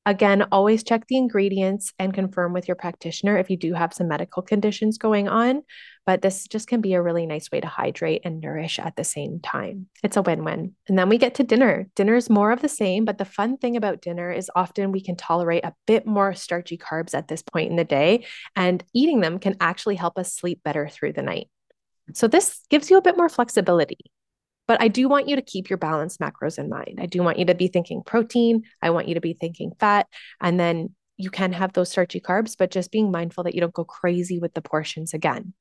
Again, 0.06 0.46
always 0.50 0.82
check 0.82 1.06
the 1.06 1.18
ingredients 1.18 1.92
and 1.98 2.14
confirm 2.14 2.54
with 2.54 2.66
your 2.66 2.74
practitioner 2.74 3.36
if 3.36 3.50
you 3.50 3.58
do 3.58 3.74
have 3.74 3.92
some 3.92 4.08
medical 4.08 4.42
conditions 4.42 4.96
going 4.96 5.28
on. 5.28 5.62
But 6.06 6.22
this 6.22 6.48
just 6.48 6.68
can 6.68 6.80
be 6.80 6.94
a 6.94 7.02
really 7.02 7.26
nice 7.26 7.50
way 7.52 7.60
to 7.60 7.66
hydrate 7.66 8.22
and 8.24 8.40
nourish 8.40 8.78
at 8.78 8.96
the 8.96 9.04
same 9.04 9.40
time. 9.40 9.88
It's 10.02 10.16
a 10.16 10.22
win 10.22 10.42
win. 10.42 10.74
And 10.88 10.98
then 10.98 11.10
we 11.10 11.18
get 11.18 11.34
to 11.34 11.44
dinner. 11.44 11.86
Dinner 11.94 12.16
is 12.16 12.30
more 12.30 12.50
of 12.50 12.62
the 12.62 12.68
same, 12.68 13.04
but 13.04 13.18
the 13.18 13.26
fun 13.26 13.58
thing 13.58 13.76
about 13.76 14.00
dinner 14.00 14.32
is 14.32 14.50
often 14.56 14.90
we 14.90 15.02
can 15.02 15.16
tolerate 15.16 15.64
a 15.64 15.74
bit 15.86 16.06
more 16.06 16.34
starchy 16.34 16.78
carbs 16.78 17.12
at 17.14 17.28
this 17.28 17.42
point 17.42 17.70
in 17.70 17.76
the 17.76 17.84
day, 17.84 18.24
and 18.56 18.82
eating 18.94 19.20
them 19.20 19.38
can 19.38 19.56
actually 19.60 19.96
help 19.96 20.18
us 20.18 20.34
sleep 20.34 20.62
better 20.64 20.88
through 20.88 21.12
the 21.12 21.22
night. 21.22 21.48
So, 22.14 22.26
this 22.26 22.60
gives 22.70 22.90
you 22.90 22.96
a 22.96 23.02
bit 23.02 23.16
more 23.18 23.28
flexibility. 23.28 23.98
But 24.70 24.80
I 24.80 24.86
do 24.86 25.08
want 25.08 25.26
you 25.26 25.34
to 25.34 25.42
keep 25.42 25.68
your 25.68 25.78
balanced 25.78 26.20
macros 26.20 26.56
in 26.56 26.68
mind. 26.68 27.00
I 27.00 27.06
do 27.06 27.24
want 27.24 27.40
you 27.40 27.46
to 27.46 27.56
be 27.56 27.66
thinking 27.66 28.04
protein. 28.06 28.62
I 28.80 28.90
want 28.90 29.08
you 29.08 29.16
to 29.16 29.20
be 29.20 29.32
thinking 29.32 29.72
fat. 29.80 30.06
And 30.40 30.60
then 30.60 30.94
you 31.16 31.28
can 31.28 31.52
have 31.52 31.72
those 31.72 31.90
starchy 31.90 32.20
carbs, 32.20 32.54
but 32.56 32.70
just 32.70 32.92
being 32.92 33.10
mindful 33.10 33.42
that 33.42 33.54
you 33.56 33.60
don't 33.60 33.74
go 33.74 33.82
crazy 33.82 34.38
with 34.38 34.54
the 34.54 34.62
portions 34.62 35.12
again. 35.12 35.54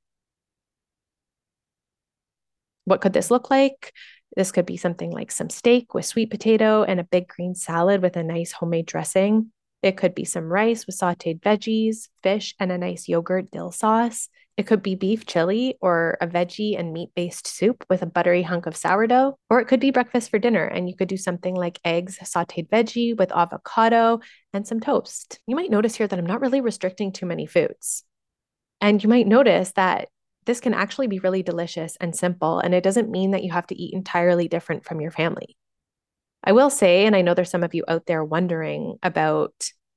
What 2.85 3.01
could 3.01 3.13
this 3.13 3.31
look 3.31 3.49
like? 3.49 3.93
This 4.35 4.51
could 4.51 4.67
be 4.67 4.77
something 4.77 5.09
like 5.09 5.31
some 5.31 5.49
steak 5.49 5.95
with 5.95 6.05
sweet 6.05 6.29
potato 6.29 6.83
and 6.83 6.99
a 6.99 7.03
big 7.03 7.27
green 7.29 7.55
salad 7.55 8.03
with 8.03 8.15
a 8.15 8.21
nice 8.21 8.51
homemade 8.51 8.85
dressing. 8.85 9.51
It 9.81 9.95
could 9.95 10.13
be 10.13 10.25
some 10.25 10.51
rice 10.51 10.85
with 10.85 10.97
sauteed 10.97 11.39
veggies, 11.41 12.09
fish, 12.21 12.53
and 12.59 12.71
a 12.71 12.77
nice 12.77 13.07
yogurt 13.07 13.49
dill 13.51 13.71
sauce. 13.71 14.27
It 14.57 14.67
could 14.67 14.83
be 14.83 14.95
beef 14.95 15.25
chili 15.25 15.77
or 15.79 16.17
a 16.19 16.27
veggie 16.27 16.77
and 16.77 16.91
meat 16.91 17.11
based 17.15 17.47
soup 17.47 17.85
with 17.89 18.01
a 18.01 18.05
buttery 18.05 18.43
hunk 18.43 18.65
of 18.65 18.75
sourdough. 18.75 19.37
Or 19.49 19.61
it 19.61 19.69
could 19.69 19.79
be 19.79 19.91
breakfast 19.91 20.29
for 20.29 20.37
dinner, 20.37 20.65
and 20.65 20.89
you 20.89 20.97
could 20.97 21.07
do 21.07 21.15
something 21.15 21.55
like 21.55 21.79
eggs, 21.85 22.17
sauteed 22.19 22.67
veggie 22.67 23.17
with 23.17 23.31
avocado, 23.31 24.19
and 24.51 24.67
some 24.67 24.81
toast. 24.81 25.39
You 25.47 25.55
might 25.55 25.71
notice 25.71 25.95
here 25.95 26.07
that 26.07 26.19
I'm 26.19 26.25
not 26.25 26.41
really 26.41 26.59
restricting 26.59 27.13
too 27.13 27.25
many 27.25 27.45
foods. 27.45 28.03
And 28.81 29.01
you 29.01 29.07
might 29.07 29.27
notice 29.27 29.71
that 29.73 30.09
this 30.45 30.59
can 30.59 30.73
actually 30.73 31.07
be 31.07 31.19
really 31.19 31.43
delicious 31.43 31.95
and 32.01 32.13
simple, 32.13 32.59
and 32.59 32.73
it 32.73 32.83
doesn't 32.83 33.09
mean 33.09 33.31
that 33.31 33.43
you 33.43 33.51
have 33.51 33.67
to 33.67 33.81
eat 33.81 33.93
entirely 33.93 34.49
different 34.49 34.83
from 34.83 34.99
your 34.99 35.11
family. 35.11 35.55
I 36.43 36.51
will 36.53 36.69
say, 36.69 37.05
and 37.05 37.15
I 37.15 37.21
know 37.21 37.33
there's 37.33 37.49
some 37.49 37.63
of 37.63 37.73
you 37.73 37.83
out 37.87 38.05
there 38.05 38.23
wondering 38.23 38.97
about 39.03 39.53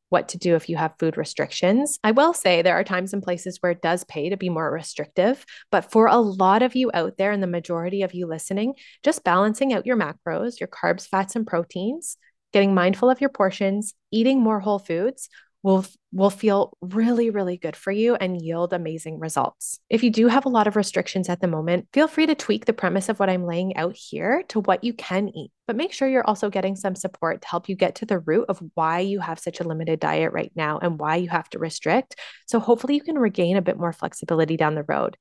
what 0.09 0.29
to 0.29 0.39
do 0.39 0.55
if 0.57 0.69
you 0.69 0.77
have 0.77 0.95
food 0.99 1.17
restrictions. 1.17 1.99
I 2.05 2.11
will 2.11 2.35
say 2.35 2.61
there 2.61 2.79
are 2.79 2.85
times 2.85 3.15
and 3.15 3.23
places 3.23 3.59
where 3.61 3.73
it 3.73 3.81
does 3.81 4.05
pay 4.05 4.29
to 4.29 4.37
be 4.37 4.51
more 4.51 4.71
restrictive, 4.71 5.47
but 5.71 5.91
for 5.91 6.07
a 6.07 6.19
lot 6.19 6.63
of 6.63 6.77
you 6.77 6.91
out 6.93 7.17
there 7.17 7.33
and 7.33 7.43
the 7.43 7.47
majority 7.47 8.03
of 8.03 8.13
you 8.13 8.27
listening, 8.27 8.75
just 9.03 9.25
balancing 9.25 9.73
out 9.73 9.87
your 9.87 9.97
macros, 9.97 10.61
your 10.61 10.69
carbs, 10.69 11.09
fats, 11.09 11.35
and 11.35 11.47
proteins, 11.47 12.19
getting 12.53 12.75
mindful 12.75 13.09
of 13.09 13.23
your 13.23 13.31
portions, 13.31 13.95
eating 14.11 14.43
more 14.43 14.61
whole 14.61 14.79
foods 14.79 15.31
will 15.62 15.85
will 16.12 16.31
feel 16.31 16.76
really 16.81 17.31
really 17.31 17.57
good 17.57 17.76
for 17.76 17.90
you 17.90 18.14
and 18.16 18.42
yield 18.42 18.73
amazing 18.73 19.19
results. 19.19 19.81
If 19.88 20.02
you 20.02 20.11
do 20.11 20.28
have 20.28 20.45
a 20.45 20.50
lot 20.50 20.66
of 20.66 20.76
restrictions 20.76 21.28
at 21.28 21.40
the 21.40 21.47
moment, 21.47 21.88
feel 21.92 22.09
free 22.09 22.26
to 22.26 22.35
tweak 22.35 22.66
the 22.66 22.73
premise 22.73 23.09
of 23.09 23.19
what 23.19 23.31
I'm 23.31 23.47
laying 23.47 23.76
out 23.76 23.97
here 23.97 24.42
to 24.49 24.61
what 24.61 24.85
you 24.85 24.92
can 24.92 25.28
eat. 25.28 25.52
But 25.66 25.76
make 25.76 25.92
sure 25.92 26.09
you're 26.09 26.26
also 26.26 26.50
getting 26.50 26.76
some 26.76 26.95
support 26.95 27.42
to 27.42 27.49
help 27.49 27.69
you 27.69 27.76
get 27.76 27.97
to 27.97 28.07
the 28.07 28.19
root 28.19 28.47
of 28.49 28.62
why 28.75 29.00
you 29.00 29.21
have 29.21 29.38
such 29.38 29.61
a 29.61 29.64
limited 29.64 30.00
diet 30.00 30.33
right 30.33 30.52
now 30.54 30.78
and 30.78 30.99
why 30.99 31.16
you 31.16 31.28
have 31.28 31.49
to 31.50 31.59
restrict. 31.59 32.16
So 32.47 32.59
hopefully 32.59 32.95
you 32.95 33.02
can 33.02 33.19
regain 33.19 33.57
a 33.57 33.62
bit 33.62 33.78
more 33.78 33.92
flexibility 33.92 34.57
down 34.57 34.75
the 34.75 34.85
road. 34.85 35.16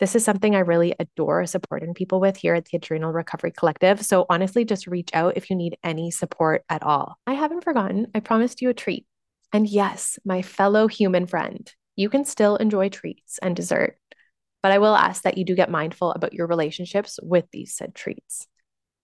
This 0.00 0.16
is 0.16 0.24
something 0.24 0.56
I 0.56 0.60
really 0.60 0.94
adore 0.98 1.46
supporting 1.46 1.94
people 1.94 2.18
with 2.18 2.36
here 2.36 2.54
at 2.54 2.64
the 2.64 2.76
Adrenal 2.76 3.12
Recovery 3.12 3.52
Collective. 3.52 4.04
So 4.04 4.26
honestly, 4.28 4.64
just 4.64 4.88
reach 4.88 5.10
out 5.14 5.36
if 5.36 5.50
you 5.50 5.56
need 5.56 5.78
any 5.84 6.10
support 6.10 6.64
at 6.68 6.82
all. 6.82 7.16
I 7.28 7.34
haven't 7.34 7.62
forgotten, 7.62 8.08
I 8.12 8.18
promised 8.18 8.60
you 8.60 8.70
a 8.70 8.74
treat. 8.74 9.06
And 9.54 9.68
yes, 9.68 10.18
my 10.24 10.42
fellow 10.42 10.88
human 10.88 11.26
friend, 11.26 11.72
you 11.94 12.08
can 12.08 12.24
still 12.24 12.56
enjoy 12.56 12.88
treats 12.88 13.38
and 13.38 13.54
dessert, 13.54 13.96
but 14.64 14.72
I 14.72 14.78
will 14.78 14.96
ask 14.96 15.22
that 15.22 15.38
you 15.38 15.44
do 15.44 15.54
get 15.54 15.70
mindful 15.70 16.10
about 16.10 16.32
your 16.32 16.48
relationships 16.48 17.20
with 17.22 17.44
these 17.52 17.72
said 17.72 17.94
treats. 17.94 18.48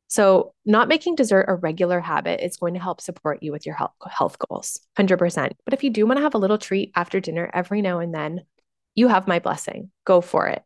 So, 0.09 0.53
not 0.67 0.89
making 0.89 1.15
dessert 1.15 1.45
a 1.47 1.55
regular 1.55 2.01
habit 2.01 2.45
is 2.45 2.57
going 2.57 2.75
to 2.75 2.81
help 2.81 3.01
support 3.01 3.45
you 3.45 3.53
with 3.53 3.65
your 3.65 3.77
health, 3.77 3.93
health 4.11 4.39
goals, 4.41 4.81
100%. 4.99 5.53
But 5.65 5.73
if 5.73 5.85
you 5.85 5.91
do 5.91 6.05
want 6.05 6.17
to 6.17 6.25
have 6.25 6.35
a 6.35 6.39
little 6.39 6.59
treat 6.59 6.91
after 6.97 7.21
dinner 7.21 7.49
every 7.55 7.81
now 7.81 8.01
and 8.01 8.13
then, 8.13 8.41
you 8.97 9.07
have 9.07 9.29
my 9.29 9.39
blessing. 9.39 9.93
Go 10.05 10.21
for 10.21 10.49
it. 10.49 10.65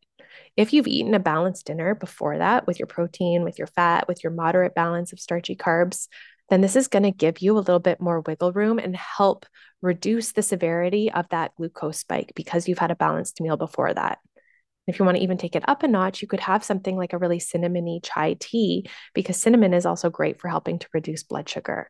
If 0.57 0.73
you've 0.73 0.87
eaten 0.87 1.13
a 1.13 1.19
balanced 1.19 1.67
dinner 1.67 1.95
before 1.95 2.39
that 2.39 2.67
with 2.67 2.79
your 2.79 2.87
protein, 2.87 3.45
with 3.45 3.59
your 3.59 3.67
fat, 3.67 4.09
with 4.09 4.25
your 4.25 4.33
moderate 4.33 4.75
balance 4.75 5.13
of 5.13 5.21
starchy 5.21 5.57
carbs, 5.57 6.09
then 6.51 6.61
this 6.61 6.77
is 6.77 6.89
going 6.89 7.03
to 7.05 7.11
give 7.11 7.41
you 7.41 7.57
a 7.57 7.59
little 7.59 7.79
bit 7.79 8.01
more 8.01 8.21
wiggle 8.21 8.53
room 8.53 8.79
and 8.79 8.97
help 8.97 9.47
reduce 9.83 10.33
the 10.33 10.43
severity 10.43 11.11
of 11.11 11.29
that 11.31 11.55
glucose 11.57 11.99
spike 11.99 12.33
because 12.35 12.69
you've 12.69 12.79
had 12.79 12.91
a 12.91 12.97
balanced 12.97 13.41
meal 13.41 13.57
before 13.57 13.93
that. 13.93 14.19
If 14.87 14.99
you 14.99 15.05
want 15.05 15.17
to 15.17 15.23
even 15.23 15.39
take 15.39 15.57
it 15.57 15.67
up 15.67 15.83
a 15.83 15.89
notch, 15.89 16.21
you 16.21 16.29
could 16.29 16.41
have 16.41 16.63
something 16.63 16.97
like 16.97 17.15
a 17.15 17.19
really 17.19 17.39
cinnamony 17.39 18.01
chai 18.03 18.37
tea 18.39 18.89
because 19.15 19.37
cinnamon 19.39 19.73
is 19.73 19.87
also 19.87 20.11
great 20.11 20.41
for 20.41 20.49
helping 20.49 20.79
to 20.79 20.89
reduce 20.93 21.23
blood 21.23 21.49
sugar 21.49 21.89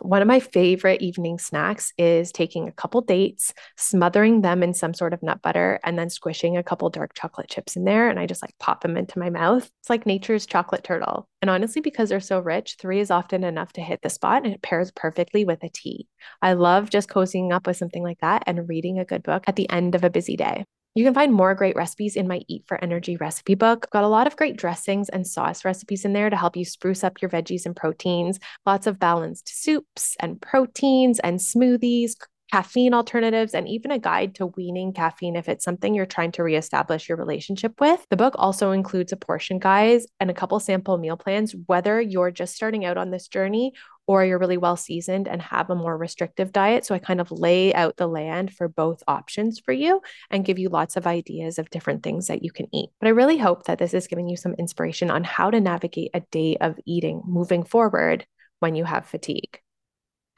one 0.00 0.20
of 0.20 0.28
my 0.28 0.40
favorite 0.40 1.00
evening 1.00 1.38
snacks 1.38 1.92
is 1.96 2.30
taking 2.30 2.68
a 2.68 2.72
couple 2.72 3.00
dates, 3.00 3.54
smothering 3.76 4.42
them 4.42 4.62
in 4.62 4.74
some 4.74 4.92
sort 4.92 5.14
of 5.14 5.22
nut 5.22 5.40
butter, 5.42 5.80
and 5.82 5.98
then 5.98 6.10
squishing 6.10 6.56
a 6.56 6.62
couple 6.62 6.90
dark 6.90 7.14
chocolate 7.14 7.48
chips 7.48 7.74
in 7.74 7.84
there. 7.84 8.08
And 8.08 8.18
I 8.18 8.26
just 8.26 8.42
like 8.42 8.56
pop 8.58 8.82
them 8.82 8.96
into 8.96 9.18
my 9.18 9.30
mouth. 9.30 9.70
It's 9.80 9.90
like 9.90 10.06
nature's 10.06 10.46
chocolate 10.46 10.84
turtle. 10.84 11.28
And 11.40 11.50
honestly, 11.50 11.80
because 11.80 12.10
they're 12.10 12.20
so 12.20 12.40
rich, 12.40 12.76
three 12.78 13.00
is 13.00 13.10
often 13.10 13.44
enough 13.44 13.72
to 13.74 13.80
hit 13.80 14.02
the 14.02 14.10
spot 14.10 14.44
and 14.44 14.52
it 14.52 14.62
pairs 14.62 14.90
perfectly 14.90 15.44
with 15.44 15.62
a 15.62 15.70
tea. 15.70 16.06
I 16.42 16.52
love 16.52 16.90
just 16.90 17.08
cozying 17.08 17.52
up 17.52 17.66
with 17.66 17.76
something 17.76 18.02
like 18.02 18.20
that 18.20 18.42
and 18.46 18.68
reading 18.68 18.98
a 18.98 19.04
good 19.04 19.22
book 19.22 19.44
at 19.46 19.56
the 19.56 19.70
end 19.70 19.94
of 19.94 20.04
a 20.04 20.10
busy 20.10 20.36
day. 20.36 20.64
You 20.98 21.04
can 21.04 21.14
find 21.14 21.32
more 21.32 21.54
great 21.54 21.76
recipes 21.76 22.16
in 22.16 22.26
my 22.26 22.40
Eat 22.48 22.64
for 22.66 22.82
Energy 22.82 23.16
recipe 23.16 23.54
book. 23.54 23.88
Got 23.92 24.02
a 24.02 24.08
lot 24.08 24.26
of 24.26 24.34
great 24.34 24.56
dressings 24.56 25.08
and 25.08 25.24
sauce 25.24 25.64
recipes 25.64 26.04
in 26.04 26.12
there 26.12 26.28
to 26.28 26.34
help 26.34 26.56
you 26.56 26.64
spruce 26.64 27.04
up 27.04 27.22
your 27.22 27.30
veggies 27.30 27.66
and 27.66 27.76
proteins. 27.76 28.40
Lots 28.66 28.88
of 28.88 28.98
balanced 28.98 29.62
soups 29.62 30.16
and 30.18 30.42
proteins 30.42 31.20
and 31.20 31.38
smoothies, 31.38 32.14
caffeine 32.50 32.94
alternatives, 32.94 33.54
and 33.54 33.68
even 33.68 33.92
a 33.92 34.00
guide 34.00 34.34
to 34.34 34.46
weaning 34.46 34.92
caffeine 34.92 35.36
if 35.36 35.48
it's 35.48 35.64
something 35.64 35.94
you're 35.94 36.04
trying 36.04 36.32
to 36.32 36.42
reestablish 36.42 37.08
your 37.08 37.16
relationship 37.16 37.80
with. 37.80 38.04
The 38.10 38.16
book 38.16 38.34
also 38.36 38.72
includes 38.72 39.12
a 39.12 39.16
portion 39.16 39.60
guide 39.60 40.00
and 40.18 40.32
a 40.32 40.34
couple 40.34 40.58
sample 40.58 40.98
meal 40.98 41.16
plans, 41.16 41.54
whether 41.66 42.00
you're 42.00 42.32
just 42.32 42.56
starting 42.56 42.84
out 42.84 42.98
on 42.98 43.12
this 43.12 43.28
journey 43.28 43.72
or 44.08 44.24
you're 44.24 44.38
really 44.38 44.56
well 44.56 44.76
seasoned 44.76 45.28
and 45.28 45.40
have 45.40 45.68
a 45.70 45.74
more 45.76 45.96
restrictive 45.96 46.50
diet. 46.50 46.84
So 46.84 46.94
I 46.94 46.98
kind 46.98 47.20
of 47.20 47.30
lay 47.30 47.72
out 47.74 47.98
the 47.98 48.08
land 48.08 48.52
for 48.52 48.66
both 48.66 49.02
options 49.06 49.60
for 49.60 49.72
you 49.72 50.00
and 50.30 50.44
give 50.44 50.58
you 50.58 50.70
lots 50.70 50.96
of 50.96 51.06
ideas 51.06 51.58
of 51.58 51.70
different 51.70 52.02
things 52.02 52.26
that 52.26 52.42
you 52.42 52.50
can 52.50 52.74
eat. 52.74 52.88
But 52.98 53.08
I 53.08 53.10
really 53.10 53.36
hope 53.36 53.66
that 53.66 53.78
this 53.78 53.92
is 53.92 54.08
giving 54.08 54.28
you 54.28 54.36
some 54.36 54.54
inspiration 54.54 55.10
on 55.10 55.24
how 55.24 55.50
to 55.50 55.60
navigate 55.60 56.10
a 56.14 56.20
day 56.32 56.56
of 56.56 56.80
eating 56.86 57.22
moving 57.26 57.62
forward 57.62 58.26
when 58.60 58.74
you 58.74 58.84
have 58.84 59.06
fatigue. 59.06 59.60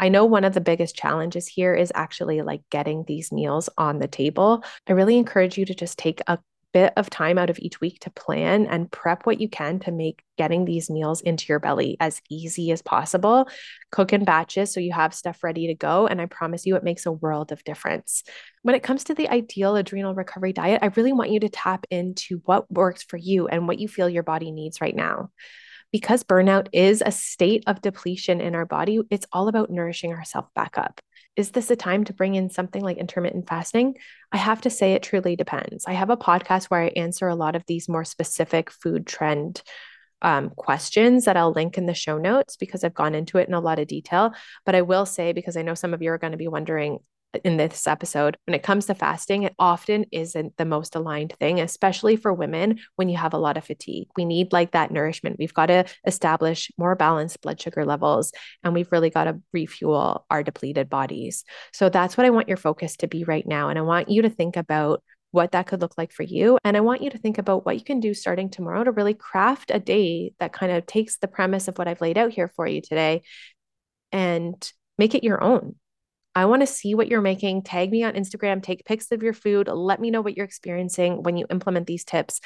I 0.00 0.08
know 0.08 0.24
one 0.24 0.44
of 0.44 0.54
the 0.54 0.60
biggest 0.60 0.96
challenges 0.96 1.46
here 1.46 1.74
is 1.74 1.92
actually 1.94 2.42
like 2.42 2.62
getting 2.70 3.04
these 3.06 3.30
meals 3.30 3.68
on 3.78 3.98
the 3.98 4.08
table. 4.08 4.64
I 4.88 4.92
really 4.92 5.16
encourage 5.16 5.58
you 5.58 5.66
to 5.66 5.74
just 5.74 5.98
take 5.98 6.22
a 6.26 6.38
bit 6.72 6.92
of 6.96 7.10
time 7.10 7.38
out 7.38 7.50
of 7.50 7.58
each 7.58 7.80
week 7.80 8.00
to 8.00 8.10
plan 8.10 8.66
and 8.66 8.90
prep 8.90 9.26
what 9.26 9.40
you 9.40 9.48
can 9.48 9.78
to 9.80 9.92
make 9.92 10.22
getting 10.38 10.64
these 10.64 10.88
meals 10.88 11.20
into 11.20 11.46
your 11.48 11.58
belly 11.58 11.96
as 12.00 12.22
easy 12.30 12.70
as 12.70 12.82
possible. 12.82 13.48
Cook 13.90 14.12
in 14.12 14.24
batches 14.24 14.72
so 14.72 14.80
you 14.80 14.92
have 14.92 15.14
stuff 15.14 15.42
ready 15.42 15.66
to 15.66 15.74
go. 15.74 16.06
And 16.06 16.20
I 16.20 16.26
promise 16.26 16.66
you, 16.66 16.76
it 16.76 16.84
makes 16.84 17.06
a 17.06 17.12
world 17.12 17.52
of 17.52 17.64
difference. 17.64 18.22
When 18.62 18.74
it 18.74 18.82
comes 18.82 19.04
to 19.04 19.14
the 19.14 19.28
ideal 19.28 19.76
adrenal 19.76 20.14
recovery 20.14 20.52
diet, 20.52 20.80
I 20.82 20.92
really 20.96 21.12
want 21.12 21.30
you 21.30 21.40
to 21.40 21.48
tap 21.48 21.86
into 21.90 22.40
what 22.44 22.70
works 22.70 23.02
for 23.02 23.16
you 23.16 23.48
and 23.48 23.66
what 23.66 23.78
you 23.78 23.88
feel 23.88 24.08
your 24.08 24.22
body 24.22 24.50
needs 24.52 24.80
right 24.80 24.94
now 24.94 25.30
because 25.92 26.24
burnout 26.24 26.68
is 26.72 27.02
a 27.04 27.12
state 27.12 27.64
of 27.66 27.82
depletion 27.82 28.40
in 28.40 28.54
our 28.54 28.66
body, 28.66 29.00
it's 29.10 29.26
all 29.32 29.48
about 29.48 29.70
nourishing 29.70 30.12
ourselves 30.12 30.48
back 30.54 30.78
up. 30.78 31.00
Is 31.40 31.52
this 31.52 31.70
a 31.70 31.76
time 31.76 32.04
to 32.04 32.12
bring 32.12 32.34
in 32.34 32.50
something 32.50 32.82
like 32.82 32.98
intermittent 32.98 33.48
fasting? 33.48 33.96
I 34.30 34.36
have 34.36 34.60
to 34.60 34.68
say 34.68 34.92
it 34.92 35.02
truly 35.02 35.36
depends. 35.36 35.86
I 35.86 35.94
have 35.94 36.10
a 36.10 36.16
podcast 36.16 36.66
where 36.66 36.82
I 36.82 36.88
answer 36.88 37.28
a 37.28 37.34
lot 37.34 37.56
of 37.56 37.64
these 37.66 37.88
more 37.88 38.04
specific 38.04 38.70
food 38.70 39.06
trend 39.06 39.62
um, 40.20 40.50
questions 40.50 41.24
that 41.24 41.38
I'll 41.38 41.52
link 41.52 41.78
in 41.78 41.86
the 41.86 41.94
show 41.94 42.18
notes 42.18 42.58
because 42.58 42.84
I've 42.84 42.92
gone 42.92 43.14
into 43.14 43.38
it 43.38 43.48
in 43.48 43.54
a 43.54 43.60
lot 43.60 43.78
of 43.78 43.88
detail. 43.88 44.34
But 44.66 44.74
I 44.74 44.82
will 44.82 45.06
say, 45.06 45.32
because 45.32 45.56
I 45.56 45.62
know 45.62 45.72
some 45.72 45.94
of 45.94 46.02
you 46.02 46.10
are 46.12 46.18
going 46.18 46.32
to 46.32 46.36
be 46.36 46.46
wondering, 46.46 46.98
in 47.44 47.56
this 47.56 47.86
episode, 47.86 48.36
when 48.46 48.54
it 48.54 48.62
comes 48.62 48.86
to 48.86 48.94
fasting, 48.94 49.44
it 49.44 49.54
often 49.58 50.04
isn't 50.12 50.56
the 50.56 50.64
most 50.64 50.96
aligned 50.96 51.34
thing, 51.38 51.60
especially 51.60 52.16
for 52.16 52.32
women 52.32 52.80
when 52.96 53.08
you 53.08 53.16
have 53.16 53.34
a 53.34 53.38
lot 53.38 53.56
of 53.56 53.64
fatigue. 53.64 54.08
We 54.16 54.24
need 54.24 54.52
like 54.52 54.72
that 54.72 54.90
nourishment. 54.90 55.36
We've 55.38 55.54
got 55.54 55.66
to 55.66 55.84
establish 56.06 56.70
more 56.76 56.96
balanced 56.96 57.40
blood 57.40 57.60
sugar 57.60 57.84
levels, 57.84 58.32
and 58.64 58.74
we've 58.74 58.90
really 58.90 59.10
got 59.10 59.24
to 59.24 59.40
refuel 59.52 60.26
our 60.30 60.42
depleted 60.42 60.88
bodies. 60.90 61.44
So 61.72 61.88
that's 61.88 62.16
what 62.16 62.26
I 62.26 62.30
want 62.30 62.48
your 62.48 62.56
focus 62.56 62.96
to 62.98 63.08
be 63.08 63.24
right 63.24 63.46
now. 63.46 63.68
And 63.68 63.78
I 63.78 63.82
want 63.82 64.08
you 64.08 64.22
to 64.22 64.30
think 64.30 64.56
about 64.56 65.02
what 65.32 65.52
that 65.52 65.66
could 65.66 65.80
look 65.80 65.96
like 65.96 66.12
for 66.12 66.24
you. 66.24 66.58
And 66.64 66.76
I 66.76 66.80
want 66.80 67.02
you 67.02 67.10
to 67.10 67.18
think 67.18 67.38
about 67.38 67.64
what 67.64 67.76
you 67.76 67.84
can 67.84 68.00
do 68.00 68.14
starting 68.14 68.50
tomorrow 68.50 68.82
to 68.82 68.90
really 68.90 69.14
craft 69.14 69.70
a 69.72 69.78
day 69.78 70.32
that 70.40 70.52
kind 70.52 70.72
of 70.72 70.86
takes 70.86 71.18
the 71.18 71.28
premise 71.28 71.68
of 71.68 71.78
what 71.78 71.86
I've 71.86 72.00
laid 72.00 72.18
out 72.18 72.32
here 72.32 72.48
for 72.48 72.66
you 72.66 72.80
today 72.80 73.22
and 74.10 74.72
make 74.98 75.14
it 75.14 75.22
your 75.22 75.42
own. 75.42 75.76
I 76.34 76.44
want 76.44 76.62
to 76.62 76.66
see 76.66 76.94
what 76.94 77.08
you're 77.08 77.20
making. 77.20 77.62
Tag 77.62 77.90
me 77.90 78.04
on 78.04 78.14
Instagram, 78.14 78.62
take 78.62 78.84
pics 78.84 79.10
of 79.10 79.22
your 79.22 79.32
food. 79.32 79.68
Let 79.68 80.00
me 80.00 80.10
know 80.10 80.20
what 80.20 80.36
you're 80.36 80.46
experiencing 80.46 81.22
when 81.22 81.36
you 81.36 81.46
implement 81.50 81.86
these 81.86 82.04
tips. 82.04 82.40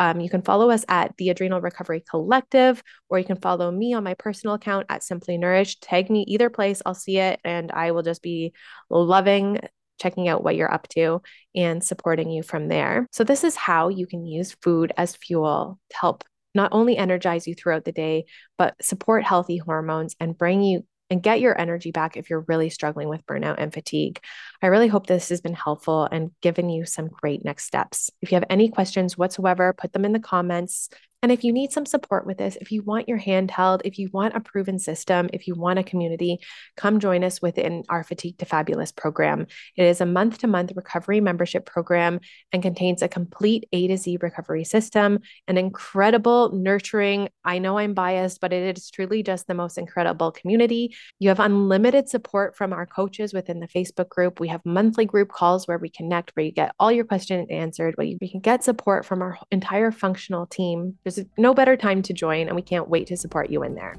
Um, 0.00 0.20
you 0.20 0.30
can 0.30 0.42
follow 0.42 0.70
us 0.70 0.84
at 0.88 1.16
the 1.16 1.30
Adrenal 1.30 1.60
Recovery 1.60 2.04
Collective, 2.08 2.82
or 3.08 3.18
you 3.18 3.24
can 3.24 3.40
follow 3.40 3.70
me 3.70 3.94
on 3.94 4.04
my 4.04 4.14
personal 4.14 4.54
account 4.54 4.86
at 4.88 5.02
Simply 5.02 5.38
Nourished. 5.38 5.82
Tag 5.82 6.08
me 6.08 6.24
either 6.28 6.50
place, 6.50 6.80
I'll 6.86 6.94
see 6.94 7.18
it, 7.18 7.40
and 7.44 7.72
I 7.72 7.90
will 7.90 8.02
just 8.02 8.22
be 8.22 8.52
loving 8.90 9.60
checking 10.00 10.28
out 10.28 10.44
what 10.44 10.54
you're 10.54 10.72
up 10.72 10.86
to 10.88 11.20
and 11.56 11.82
supporting 11.82 12.30
you 12.30 12.44
from 12.44 12.68
there. 12.68 13.08
So, 13.10 13.24
this 13.24 13.42
is 13.42 13.56
how 13.56 13.88
you 13.88 14.06
can 14.06 14.24
use 14.24 14.56
food 14.62 14.92
as 14.96 15.16
fuel 15.16 15.80
to 15.90 15.96
help 15.96 16.24
not 16.54 16.72
only 16.72 16.96
energize 16.96 17.46
you 17.46 17.54
throughout 17.54 17.84
the 17.84 17.92
day, 17.92 18.26
but 18.56 18.74
support 18.82 19.24
healthy 19.24 19.58
hormones 19.58 20.14
and 20.20 20.38
bring 20.38 20.62
you 20.62 20.84
and 21.10 21.22
get 21.22 21.40
your 21.40 21.58
energy 21.58 21.90
back 21.90 22.16
if 22.16 22.28
you're 22.28 22.44
really 22.48 22.70
struggling 22.70 23.08
with 23.08 23.26
burnout 23.26 23.56
and 23.58 23.72
fatigue. 23.72 24.20
I 24.62 24.66
really 24.66 24.88
hope 24.88 25.06
this 25.06 25.30
has 25.30 25.40
been 25.40 25.54
helpful 25.54 26.08
and 26.10 26.30
given 26.42 26.68
you 26.68 26.84
some 26.84 27.08
great 27.08 27.44
next 27.44 27.64
steps. 27.64 28.10
If 28.20 28.30
you 28.30 28.36
have 28.36 28.44
any 28.50 28.68
questions 28.68 29.16
whatsoever, 29.16 29.72
put 29.72 29.92
them 29.92 30.04
in 30.04 30.12
the 30.12 30.20
comments. 30.20 30.90
And 31.20 31.32
if 31.32 31.42
you 31.42 31.52
need 31.52 31.72
some 31.72 31.84
support 31.84 32.26
with 32.26 32.38
this, 32.38 32.56
if 32.60 32.70
you 32.70 32.82
want 32.82 33.08
your 33.08 33.18
hand 33.18 33.50
held, 33.50 33.82
if 33.84 33.98
you 33.98 34.08
want 34.12 34.36
a 34.36 34.40
proven 34.40 34.78
system, 34.78 35.28
if 35.32 35.48
you 35.48 35.56
want 35.56 35.80
a 35.80 35.82
community, 35.82 36.38
come 36.76 37.00
join 37.00 37.24
us 37.24 37.42
within 37.42 37.82
our 37.88 38.04
Fatigued 38.04 38.38
to 38.38 38.46
Fabulous 38.46 38.92
program. 38.92 39.48
It 39.76 39.82
is 39.82 40.00
a 40.00 40.06
month 40.06 40.38
to 40.38 40.46
month 40.46 40.70
recovery 40.76 41.20
membership 41.20 41.66
program 41.66 42.20
and 42.52 42.62
contains 42.62 43.02
a 43.02 43.08
complete 43.08 43.68
A 43.72 43.88
to 43.88 43.96
Z 43.96 44.18
recovery 44.22 44.62
system, 44.62 45.18
an 45.48 45.58
incredible, 45.58 46.52
nurturing, 46.52 47.28
I 47.44 47.58
know 47.58 47.78
I'm 47.78 47.94
biased, 47.94 48.40
but 48.40 48.52
it 48.52 48.78
is 48.78 48.88
truly 48.88 49.24
just 49.24 49.48
the 49.48 49.54
most 49.54 49.76
incredible 49.76 50.30
community. 50.30 50.94
You 51.18 51.30
have 51.30 51.40
unlimited 51.40 52.08
support 52.08 52.56
from 52.56 52.72
our 52.72 52.86
coaches 52.86 53.34
within 53.34 53.58
the 53.58 53.66
Facebook 53.66 54.08
group. 54.08 54.38
We 54.38 54.48
have 54.48 54.64
monthly 54.64 55.04
group 55.04 55.32
calls 55.32 55.66
where 55.66 55.78
we 55.78 55.88
connect, 55.88 56.30
where 56.36 56.46
you 56.46 56.52
get 56.52 56.76
all 56.78 56.92
your 56.92 57.06
questions 57.06 57.48
answered, 57.50 57.96
where 57.96 58.06
you 58.06 58.18
can 58.20 58.38
get 58.38 58.62
support 58.62 59.04
from 59.04 59.20
our 59.20 59.36
entire 59.50 59.90
functional 59.90 60.46
team 60.46 60.98
there's 61.14 61.26
no 61.36 61.54
better 61.54 61.76
time 61.76 62.02
to 62.02 62.12
join, 62.12 62.46
and 62.46 62.56
we 62.56 62.62
can't 62.62 62.88
wait 62.88 63.06
to 63.08 63.16
support 63.16 63.50
you 63.50 63.62
in 63.62 63.74
there. 63.74 63.96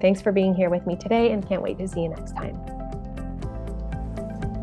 Thanks 0.00 0.20
for 0.20 0.32
being 0.32 0.54
here 0.54 0.70
with 0.70 0.86
me 0.86 0.96
today, 0.96 1.32
and 1.32 1.46
can't 1.46 1.62
wait 1.62 1.78
to 1.78 1.88
see 1.88 2.02
you 2.02 2.08
next 2.08 2.32
time. 2.32 2.58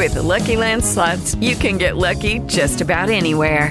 With 0.00 0.14
the 0.14 0.22
Lucky 0.22 0.56
Land 0.56 0.82
slots, 0.82 1.34
you 1.36 1.54
can 1.54 1.76
get 1.76 1.96
lucky 1.96 2.38
just 2.46 2.80
about 2.80 3.10
anywhere. 3.10 3.70